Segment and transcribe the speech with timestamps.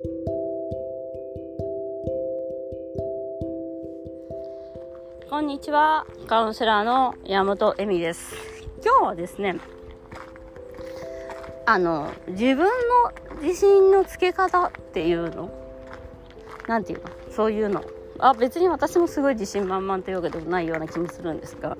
[0.00, 0.06] こ
[5.40, 6.06] んにちは。
[6.28, 8.36] カウンセラーの山本恵美です。
[8.84, 9.56] 今日はですね
[11.66, 12.70] あの自分の
[13.42, 15.50] 自信のつけ方っていうの
[16.68, 17.82] なんていうのそういうの。
[18.20, 21.76] あ別に私もすごい自信満々というわけでもないような気もするんですが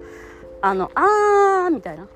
[0.60, 2.08] あのあーみたいな。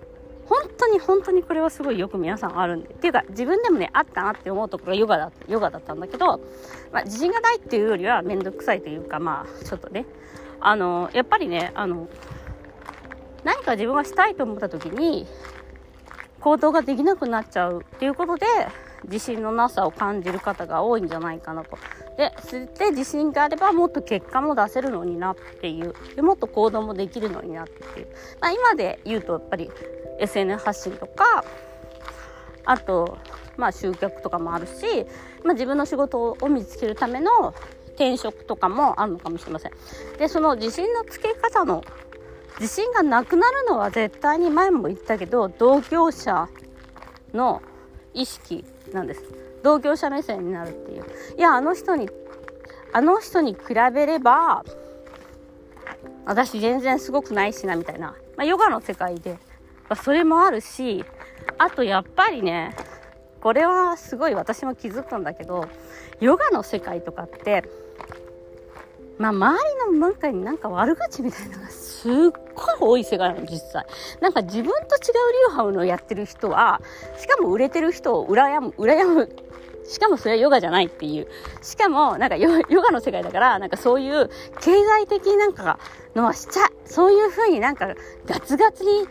[0.52, 6.42] 本当に本当にこれはすごいよく皆さんあるんでっていうか自分でもねあったなって思うところがヨガだヨガだったんだけど、
[6.92, 10.04] まあ、自信がないっていうよりは面倒くさいというかまあちょっとね
[10.60, 12.06] あのやっぱりねあの
[13.44, 15.26] 何か自分がしたいと思った時に
[16.40, 18.46] 行動ができなくなっちゃうっていうことで
[19.04, 21.78] 自信のなさを感じる方が多いんじゃないかなと。
[22.16, 25.94] で、そして自信があればもっと結果も出せるのになっていう。
[26.14, 28.06] でもっと行動もできるのになっていう。
[28.40, 29.70] まあ今で言うとやっぱり
[30.22, 31.44] SNS 発信とか、
[32.64, 33.18] あと、
[33.56, 35.06] まあ集客とかもあるし、
[35.44, 37.54] まあ自分の仕事を見つけるための
[37.88, 39.72] 転職とかもあるのかもしれません。
[40.18, 41.82] で、その自信のつけ方の
[42.60, 46.48] 自信がなくなるのは絶対に前も言ったけど同業者
[47.34, 47.62] の
[48.14, 49.22] 意識なんです。
[49.62, 51.04] 同業者目線になるっていう。
[51.36, 52.08] いやあの人に
[52.92, 54.64] あの人に比べれば
[56.24, 59.38] 私全然すごくないしなみたいな、まあ、ヨガの世界で、
[59.92, 61.04] まあ、それもあるし
[61.58, 62.74] あとやっぱりね
[63.42, 65.68] これはすごい私も気づくんだけど
[66.18, 67.62] ヨガの世界とかって
[69.18, 69.58] まあ、周
[69.92, 72.32] りの文化になんか悪口みたいなのがすっごい
[72.80, 73.84] 多い世界なの、実際。
[74.20, 74.78] なんか自分と違う
[75.50, 76.80] 流派のやってる人は、
[77.18, 79.28] しかも売れてる人を羨む、羨む。
[79.84, 81.28] しかもそれはヨガじゃないっていう。
[81.60, 84.28] しかも、なんかヨガの世界だから、なんかそういう
[84.60, 85.78] 経済的なんか
[86.16, 87.94] のはしちゃ、そういう風になんか
[88.26, 89.06] ガツガツに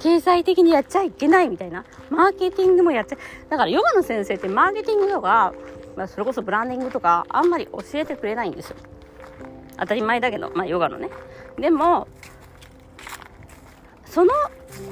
[0.00, 1.84] 経済的にやっちゃいけないみたいな。
[2.08, 3.16] マーケティングもやっちゃ、
[3.48, 5.54] だからヨガの先生ってマーケティングとか、
[5.96, 8.76] まあ、それこそブランディングとかあんまり教えてくれないんですよ。
[9.78, 11.10] 当たり前だけど、まあ、ヨガのね。
[11.58, 12.08] でも、
[14.04, 14.32] その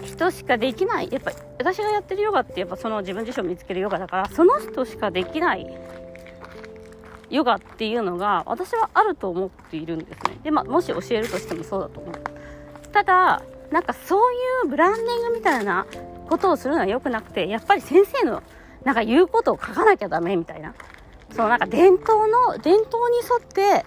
[0.05, 5.67] 人しかできない、やっぱ私がやってるヨガってやっぱその自分自身を見つけるヨガだから、その人しかできない
[7.31, 10.39] ヨガっていうのが私はあると思っているんですね。
[10.43, 12.15] で、まあ、もし教えるとしてもそうだと思う。
[12.93, 15.87] ただ、なんかそういうブランディングみたいな
[16.29, 18.43] ことをするのは良くなくて、やっぱり先生の
[18.85, 20.75] なんか言うことを書かなきゃダメみたいな。
[21.31, 23.85] そのなんか伝統の、伝統に沿って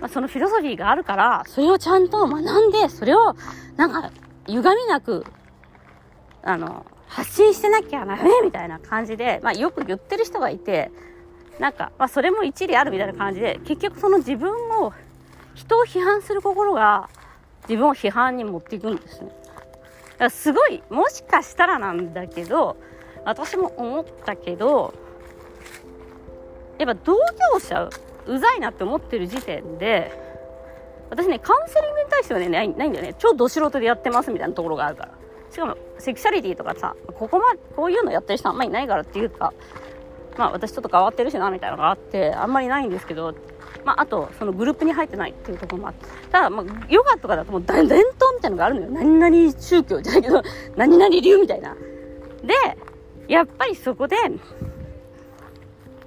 [0.00, 3.36] まあ、そのフィロソフィーがあるから、それをちゃんと学んで、それを、
[3.76, 4.10] なんか、
[4.46, 5.24] 歪みなく、
[6.42, 10.90] あの、発信してなきゃダメみたいな感じで、まあ、よく言ってる人がいて、
[11.58, 14.50] なんか、まあ、それも一理あるみたいな感じで、結局その自分
[14.80, 14.94] を、
[15.54, 17.10] 人を批判する心が、
[17.70, 19.28] 自分を批判に持っていくんですね。
[19.28, 22.76] だからすごい、もしかしたらなんだけど、
[23.24, 24.92] 私も思ったけど、
[26.80, 27.14] やっぱ同
[27.52, 27.88] 業者
[28.26, 30.10] うざいなって思ってる時点で
[31.10, 35.12] 私ねカウンセリングに対してはねないないんだよね超ど素人でやってますみたいなところがあるから
[35.50, 39.52] しかもセクシャリティとかさここまこういうのやってる人あんまりいないからっていうか
[40.38, 43.34] まあ私ちょっと変わってるしなみたいなのがあってあんまりないんですけど
[43.84, 46.06] まあ、あと、そのグループに入ってないっていうところもあって。
[46.30, 48.88] ただ、まあ、ヨガとかだともう伝統みたいなのがあるのよ。
[48.90, 50.42] 何々宗教じゃないけど、
[50.76, 51.74] 何々流みたいな。
[52.42, 52.54] で、
[53.28, 54.16] やっぱりそこで、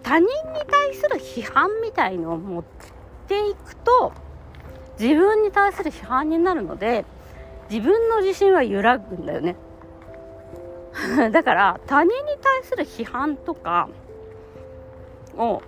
[0.03, 0.29] 他人に
[0.69, 2.63] 対する批判みたいのを持っ
[3.27, 4.11] ていくと
[4.99, 7.05] 自分に対する批判になるので
[7.69, 9.55] 自分の自信は揺らぐんだよね
[11.31, 13.89] だから他人に対する批判とか
[15.37, 15.61] を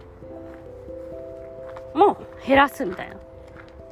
[1.95, 3.15] も減らすみたいな。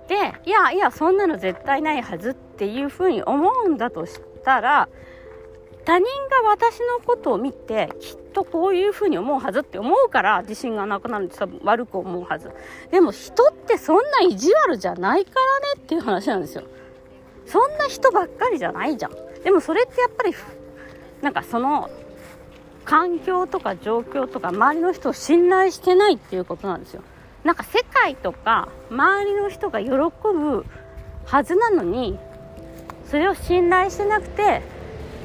[0.07, 0.15] で
[0.45, 4.89] いやいやそんなの絶対ないはずっていうふうに思うんだとしたら
[5.85, 6.05] 他人
[6.43, 11.39] が私のことを見てきっとこういうふうに思うはずって思うから自信がなくなるんです。
[11.39, 12.51] 多分悪く思うはず。
[12.91, 16.63] でも人ってそんな意地悪じゃないからねっていう話なんですよ。
[17.45, 19.11] そんな人ばっかりじゃないじゃん。
[19.43, 20.33] でもそれってやっぱり
[21.21, 21.89] なんかその
[22.85, 27.01] 環境とか状況とか周りの人を信頼してないっていうことなんですよ。
[27.43, 30.65] なんか世界とか周りの人が喜ぶ
[31.25, 32.17] はずなのに
[33.05, 34.61] それを信頼してなくて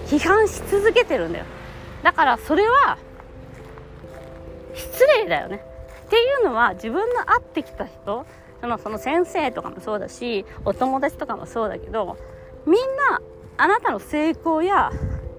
[0.06, 1.44] 批判し続けてるんだよ。
[2.02, 2.98] だからそれは
[4.74, 5.62] 失礼だよね。
[6.06, 8.24] っていうのは自分の会ってきた人
[8.60, 12.16] そのその先生とかもそうだしお友達とかもそうだけど
[12.66, 12.74] みん
[13.10, 13.20] な
[13.58, 14.90] あなたの成功や、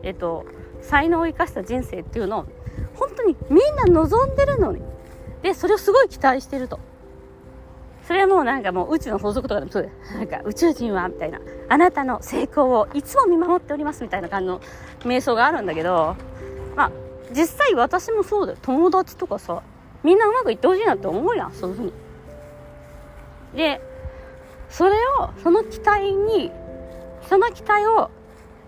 [0.04, 0.46] えっと、
[0.82, 2.46] 才能を生かした人生っていうのを
[2.96, 4.89] 本当にみんな望んでるのに。
[5.42, 6.80] でそれをすごい期待してると。
[8.08, 11.40] それはもうなんかもう宇宙の法則とかでもそうですなんか宇宙人はみたいな。
[11.70, 14.62] あなたの成功をいつも見守っておりますみたいな感じの
[15.02, 16.16] 瞑想があるんだけど
[16.76, 16.92] まあ
[17.32, 18.58] 実際私もそうだよ。
[18.64, 19.62] 友達とかさ
[20.04, 21.94] みんなうまくいってほしいなって思うやんそういうふうに。
[23.56, 23.82] で
[24.70, 26.52] それをその期待に
[27.28, 28.10] その期待を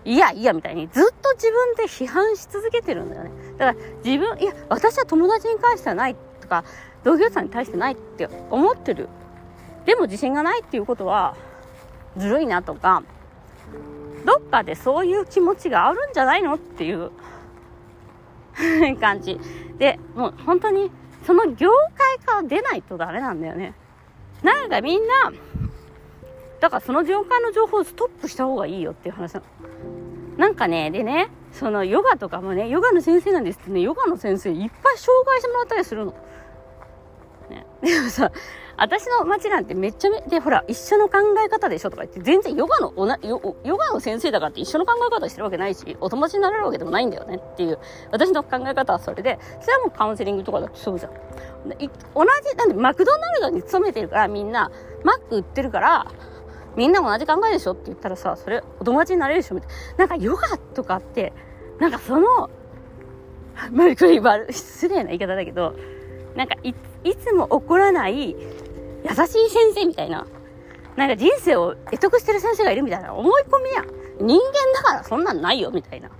[0.04, 3.30] いやいやみたいにずっと自分で批判し続けてるんだよね。
[3.58, 6.16] だから自分いや私は友達に関してはない
[6.52, 6.64] か
[7.02, 9.08] 同業者に対してないって思ってる。
[9.86, 11.34] でも自信がないっていうことは
[12.16, 13.02] ずるいなとか
[14.24, 17.10] どっかでそういう気持ちがあるんじゃないのっていう
[19.00, 19.40] 感じ。
[19.78, 20.90] でもう本当に
[21.26, 23.74] その業界から出ないとダメなんだよね。
[24.42, 25.32] なんかみんな
[26.60, 29.46] だからその業界の情報をストップした方がいいよっていう話なの。
[30.36, 36.14] なんかねでねそのヨガとかもねヨガの先生なんですってねヨガの先生いっぱい紹介してもらったりするの、
[37.82, 38.30] でもさ
[38.76, 47.78] 私の町なんてめっちゃめ、で、ほら、一緒の考え方でしょとか言って、全然ヨガのおな、ヨヨガの先生だからって一緒の考え方してるわけないし、お友達になれるわけでもないんだよねっていう、
[48.10, 51.12] 私の考え方はそれで、それはもうカウンセリングとかだってそうじゃん。
[51.12, 54.70] 同じ、なんで、マクドナルドに勤めてるからみんな、
[55.04, 56.06] マック売ってるから、
[56.74, 59.76] みんな同じ考えでしょって言ったらさ、それ、お友達になれるでしょみたいな。
[59.98, 61.32] なんかヨガとかって、
[61.78, 62.50] なんかその、
[63.70, 65.74] まあ、これ失礼な言い方だけど、
[66.36, 66.74] なんかい、
[67.04, 68.40] いつも怒らない優し
[69.10, 70.26] い先生みたいな。
[70.96, 73.84] なんか人生を得得してる先生がいるみたいな思い込みや。
[74.20, 76.10] 人間だからそんなんないよみたいな。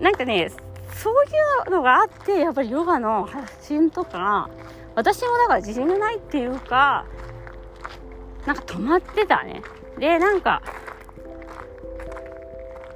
[0.00, 0.50] なんかね、
[0.94, 1.28] そうい
[1.68, 4.50] うのがあって、やっぱりヨガの発信とか、
[4.94, 7.06] 私もだから自信がないっていうか、
[8.46, 9.62] なんか止まってたね。
[9.98, 10.62] で、なんか、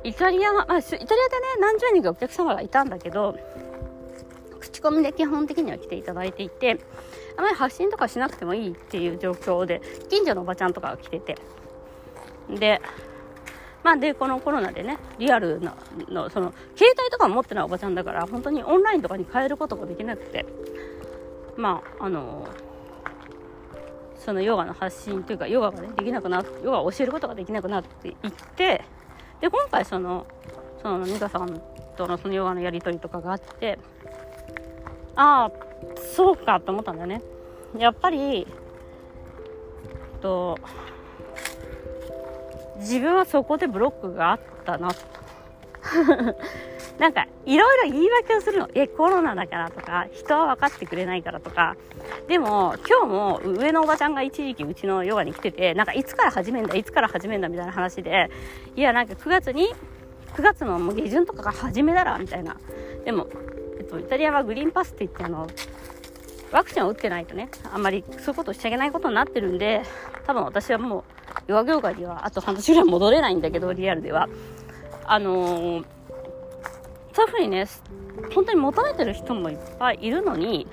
[0.02, 1.16] イタリア、まあ、イタリアでね、
[1.60, 3.36] 何十人かお客様がいたんだけど、
[4.80, 6.80] 口コミで基本的には来ていただいていて、
[7.36, 11.36] あまり発信とかしなくてもいいっていう状況で、近所のおばちゃんとかが来てて。
[12.48, 12.80] で、
[13.84, 15.74] まあで、このコロナでね、リアルな、
[16.08, 20.44] の、その、携帯とか持ってないおばちゃんだから、本当にオンラインとかに変えることができなくて、
[21.56, 22.48] まあ、あの
[24.16, 28.14] そのヨガの発信というか、ヨガがね、できなくなって、ヨガを教えることができなくなっていっ
[28.54, 28.84] て、
[29.40, 30.26] で、今回その、
[30.82, 31.62] その、美香さん
[31.96, 33.78] とのそのヨガのやりとりとかがあって、
[35.20, 35.52] ああ、
[36.16, 37.20] そうかと思ったんだよね。
[37.76, 38.46] やっぱり、
[40.22, 40.56] と、
[42.78, 44.88] 自分はそこでブロックがあったな。
[46.98, 48.70] なんか、いろいろ言い訳をするの。
[48.72, 51.76] え、コロナだからとか、人は分かってくれないからとか。
[52.26, 58.30] でも、今日も上のおばちゃんが一時期うちのヨガに来てて、なんかいつから始めんだ、いつから始めんだみたいな話で、
[58.74, 59.68] いや、なんか9月に、
[60.34, 62.56] 9月のもう下旬とかが始めだら、みたいな。
[63.04, 63.26] でも、
[63.80, 65.48] えっと、イタリアはグリーンパスって言ってあの、
[66.52, 69.82] ワクチンを打ってないとね、あんまりそういうことしちゃいけないことになってるんで、
[70.26, 70.98] 多分私はも
[71.48, 74.28] う、ヨガ業界にはあと半年ぐらい戻れないんだけど、リアルでは。
[75.06, 75.84] あのー、
[77.14, 77.66] そういうふうにね、
[78.34, 80.66] 本当に求めてる人もいっぱいいるのに、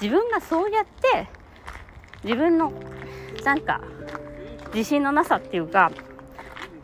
[0.00, 1.28] 自分がそうやって、
[2.24, 2.72] 自分の、
[3.44, 3.82] なんか、
[4.74, 5.92] 自信のなさっていうか、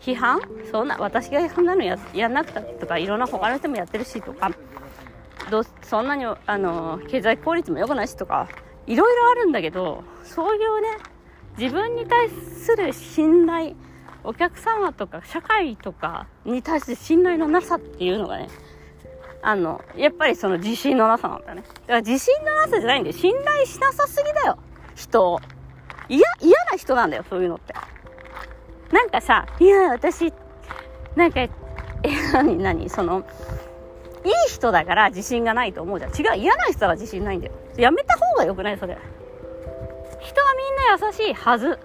[0.00, 0.40] 批判？
[0.70, 4.50] そんな、私がそんなのややんなくたとか、いろんな他の人もやってるしとか、
[5.50, 8.48] どそんなにあの経済効率も良くないしとか
[8.86, 10.88] いろいろあるんだけどそういうね
[11.58, 13.74] 自分に対する信頼
[14.24, 18.48] お客様とか社会とかに対して信頼のなさっていうのがね
[19.42, 21.62] あのやっぱりその自信のなさなんだね。
[21.62, 24.58] だから自信のなさじゃないんで信頼しなさすぎだよ。
[24.94, 25.40] 人を。
[26.08, 27.72] 嫌嫌な人なんだよそういうのって。
[28.92, 30.32] なんかさいや私
[31.16, 31.50] なんかえ
[32.32, 32.90] 何何？
[32.90, 33.24] その
[34.24, 36.10] いい人だから自信がないと思うじゃん。
[36.10, 37.52] 違う、嫌な人は自信ないんだよ。
[37.76, 38.78] やめた方が良くない？
[38.78, 38.96] それ。
[40.20, 41.78] 人はみんな優しいはず。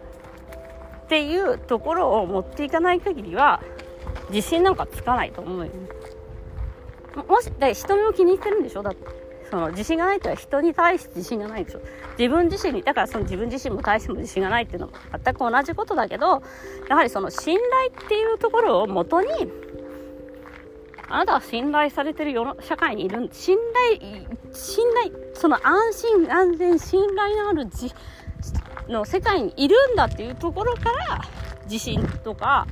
[1.06, 3.62] っていうところを持っていかない限りは、
[4.32, 5.72] 自信なんかつかないと思うよね。
[7.28, 8.82] もし、だ人目を気に入ってるんでしょ？
[8.82, 9.06] だって。
[9.52, 11.80] その自信がないっては人に対して自信がないでしょ？
[12.18, 16.42] 自分自身に、だからその自分自身も対しても自信がないっていうのも全く同じことだけど、
[16.90, 19.28] やはりその信頼っていうところをもとに、
[21.08, 23.58] あなたは信頼されてる世の社会にいる信
[24.00, 27.92] 頼信頼その安心安全信頼のあるじ
[28.88, 31.22] の世界にいるんだっていうところから
[31.66, 32.68] 自信とか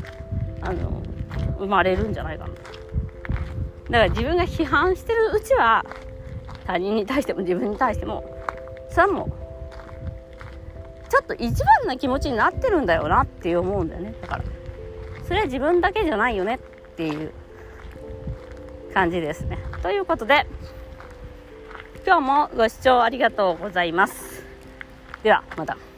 [0.62, 1.02] あの
[1.58, 2.54] 生まれるんじゃないかな。
[2.54, 2.72] だか
[3.92, 5.86] ら自分が批判してるうちは
[6.66, 8.24] 他人に対しても自分に対しても
[8.90, 9.30] それはもう
[11.10, 14.16] ちょっと一番な気持ちになってるんだよなって思うんだよね。
[14.22, 14.44] だから
[15.24, 17.34] それは自分だけじゃないよねっていう。
[18.94, 19.58] 感じですね。
[19.82, 20.46] ということで、
[22.06, 24.44] 今日もご視聴ありがとうございます。
[25.24, 25.93] では、また。